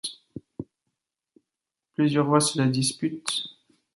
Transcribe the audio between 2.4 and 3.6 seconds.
la disputent.